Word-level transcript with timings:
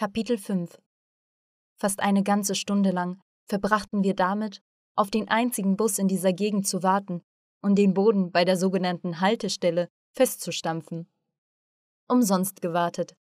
Kapitel 0.00 0.38
5 0.38 0.80
Fast 1.76 2.00
eine 2.00 2.22
ganze 2.22 2.54
Stunde 2.54 2.90
lang 2.90 3.20
verbrachten 3.44 4.02
wir 4.02 4.14
damit, 4.14 4.62
auf 4.96 5.10
den 5.10 5.28
einzigen 5.28 5.76
Bus 5.76 5.98
in 5.98 6.08
dieser 6.08 6.32
Gegend 6.32 6.66
zu 6.66 6.82
warten 6.82 7.20
und 7.60 7.76
den 7.76 7.92
Boden 7.92 8.32
bei 8.32 8.46
der 8.46 8.56
sogenannten 8.56 9.20
Haltestelle 9.20 9.90
festzustampfen. 10.16 11.06
Umsonst 12.08 12.62
gewartet. 12.62 13.14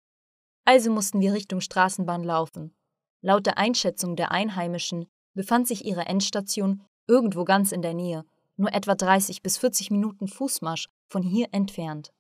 Also 0.64 0.90
mussten 0.90 1.20
wir 1.20 1.34
Richtung 1.34 1.60
Straßenbahn 1.60 2.24
laufen. 2.24 2.74
Laut 3.20 3.46
der 3.46 3.58
Einschätzung 3.58 4.16
der 4.16 4.32
Einheimischen 4.32 5.10
befand 5.34 5.68
sich 5.68 5.84
ihre 5.84 6.06
Endstation 6.06 6.82
irgendwo 7.08 7.44
ganz 7.44 7.74
in 7.74 7.82
der 7.82 7.94
Nähe, 7.94 8.24
nur 8.56 8.72
etwa 8.72 8.96
30 8.96 9.42
bis 9.42 9.58
40 9.58 9.92
Minuten 9.92 10.30
Fußmarsch 10.30 10.88
von 11.10 11.24
hier 11.24 11.50
entfernt. 11.52 12.14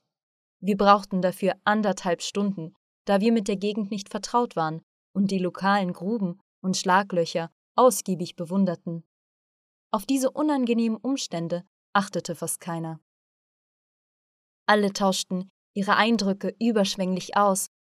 Wir 0.59 0.75
brauchten 0.75 1.21
dafür 1.21 1.53
anderthalb 1.63 2.21
Stunden, 2.21 2.75
da 3.09 3.21
wir 3.21 3.31
mit 3.31 3.47
der 3.47 3.55
Gegend 3.55 3.89
nicht 3.89 4.09
vertraut 4.09 4.55
waren 4.55 4.83
und 5.15 5.31
die 5.31 5.39
lokalen 5.39 5.93
Gruben 5.93 6.39
und 6.61 6.77
Schlaglöcher 6.77 7.49
ausgiebig 7.75 8.35
bewunderten. 8.35 9.03
Auf 9.91 10.05
diese 10.05 10.29
unangenehmen 10.29 10.99
Umstände 10.99 11.63
achtete 11.91 12.35
fast 12.35 12.59
keiner. 12.59 12.99
Alle 14.67 14.93
tauschten 14.93 15.49
ihre 15.73 15.95
Eindrücke 15.95 16.55
überschwänglich 16.59 17.35
aus. 17.35 17.71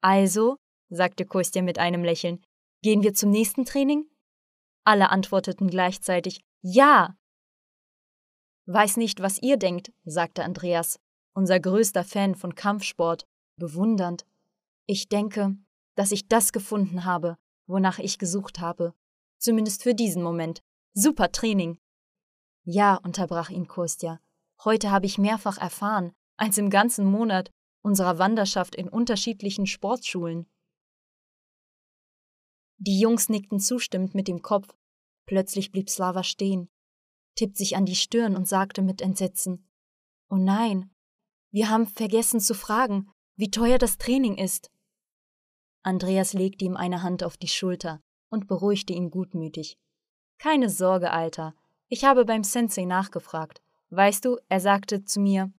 Also, 0.00 0.58
sagte 0.90 1.26
Kostja 1.26 1.62
mit 1.62 1.80
einem 1.80 2.04
Lächeln, 2.04 2.40
gehen 2.82 3.02
wir 3.02 3.14
zum 3.14 3.30
nächsten 3.30 3.64
Training? 3.64 4.08
Alle 4.84 5.10
antworteten 5.10 5.70
gleichzeitig 5.70 6.40
Ja. 6.60 7.16
Weiß 8.66 8.96
nicht, 8.96 9.18
was 9.18 9.42
ihr 9.42 9.56
denkt, 9.56 9.92
sagte 10.04 10.44
Andreas, 10.44 11.00
unser 11.34 11.58
größter 11.58 12.04
Fan 12.04 12.36
von 12.36 12.54
Kampfsport, 12.54 13.26
bewundernd. 13.56 14.24
Ich 14.86 15.08
denke, 15.08 15.56
dass 15.94 16.12
ich 16.12 16.28
das 16.28 16.52
gefunden 16.52 17.04
habe, 17.04 17.36
wonach 17.66 17.98
ich 17.98 18.18
gesucht 18.18 18.60
habe. 18.60 18.94
Zumindest 19.38 19.82
für 19.82 19.94
diesen 19.94 20.22
Moment. 20.22 20.62
Super 20.94 21.32
Training. 21.32 21.78
Ja, 22.64 22.96
unterbrach 22.96 23.50
ihn 23.50 23.66
Kostja. 23.66 24.20
Heute 24.64 24.90
habe 24.90 25.06
ich 25.06 25.18
mehrfach 25.18 25.58
erfahren, 25.58 26.12
als 26.36 26.58
im 26.58 26.70
ganzen 26.70 27.06
Monat 27.06 27.50
unserer 27.82 28.18
Wanderschaft 28.18 28.74
in 28.74 28.88
unterschiedlichen 28.88 29.66
Sportschulen. 29.66 30.46
Die 32.78 33.00
Jungs 33.00 33.28
nickten 33.28 33.60
zustimmend 33.60 34.14
mit 34.14 34.28
dem 34.28 34.42
Kopf. 34.42 34.74
Plötzlich 35.26 35.70
blieb 35.70 35.88
Slava 35.88 36.24
stehen, 36.24 36.68
tippt 37.36 37.56
sich 37.56 37.76
an 37.76 37.86
die 37.86 37.96
Stirn 37.96 38.36
und 38.36 38.48
sagte 38.48 38.82
mit 38.82 39.00
Entsetzen: 39.00 39.68
Oh 40.28 40.36
nein, 40.36 40.92
wir 41.52 41.70
haben 41.70 41.86
vergessen 41.86 42.40
zu 42.40 42.54
fragen, 42.54 43.10
wie 43.42 43.50
teuer 43.50 43.78
das 43.78 43.98
Training 43.98 44.38
ist. 44.38 44.70
Andreas 45.82 46.32
legte 46.32 46.64
ihm 46.64 46.76
eine 46.76 47.02
Hand 47.02 47.24
auf 47.24 47.36
die 47.36 47.48
Schulter 47.48 48.00
und 48.28 48.46
beruhigte 48.46 48.92
ihn 48.92 49.10
gutmütig. 49.10 49.80
Keine 50.38 50.70
Sorge, 50.70 51.10
Alter. 51.10 51.52
Ich 51.88 52.04
habe 52.04 52.24
beim 52.24 52.44
Sensei 52.44 52.84
nachgefragt. 52.84 53.60
Weißt 53.90 54.24
du, 54.24 54.38
er 54.48 54.60
sagte 54.60 55.04
zu 55.04 55.18
mir, 55.18 55.52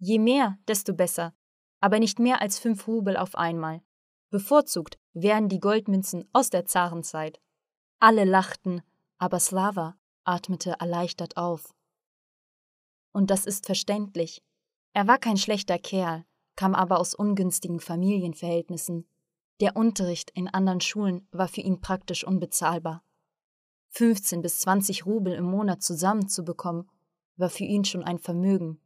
je 0.00 0.18
mehr, 0.18 0.58
desto 0.66 0.92
besser, 0.94 1.32
aber 1.78 2.00
nicht 2.00 2.18
mehr 2.18 2.42
als 2.42 2.58
fünf 2.58 2.88
Rubel 2.88 3.16
auf 3.16 3.36
einmal. 3.36 3.82
Bevorzugt 4.30 4.98
wären 5.12 5.48
die 5.48 5.60
Goldmünzen 5.60 6.28
aus 6.32 6.50
der 6.50 6.66
Zarenzeit. 6.66 7.40
Alle 8.00 8.24
lachten, 8.24 8.82
aber 9.18 9.38
Slava 9.38 9.96
atmete 10.24 10.74
erleichtert 10.80 11.36
auf. 11.36 11.72
Und 13.12 13.30
das 13.30 13.46
ist 13.46 13.64
verständlich. 13.64 14.42
Er 14.92 15.06
war 15.06 15.18
kein 15.18 15.36
schlechter 15.36 15.78
Kerl, 15.78 16.24
kam 16.58 16.74
aber 16.74 16.98
aus 16.98 17.14
ungünstigen 17.14 17.78
Familienverhältnissen. 17.78 19.06
Der 19.60 19.76
Unterricht 19.76 20.32
in 20.34 20.48
anderen 20.48 20.80
Schulen 20.80 21.24
war 21.30 21.46
für 21.46 21.60
ihn 21.60 21.80
praktisch 21.80 22.24
unbezahlbar. 22.24 23.04
15 23.90 24.42
bis 24.42 24.58
20 24.58 25.06
Rubel 25.06 25.34
im 25.34 25.44
Monat 25.44 25.84
zusammenzubekommen, 25.84 26.90
war 27.36 27.48
für 27.48 27.62
ihn 27.62 27.84
schon 27.84 28.02
ein 28.02 28.18
Vermögen. 28.18 28.80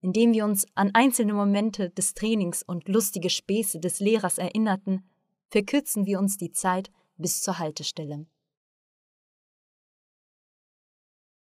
Indem 0.00 0.32
wir 0.32 0.44
uns 0.44 0.66
an 0.74 0.90
einzelne 0.92 1.34
Momente 1.34 1.88
des 1.90 2.14
Trainings 2.14 2.64
und 2.64 2.88
lustige 2.88 3.30
Späße 3.30 3.78
des 3.78 4.00
Lehrers 4.00 4.38
erinnerten, 4.38 5.08
verkürzen 5.50 6.06
wir 6.06 6.18
uns 6.18 6.36
die 6.36 6.50
Zeit 6.50 6.90
bis 7.16 7.42
zur 7.42 7.60
Haltestelle. 7.60 8.26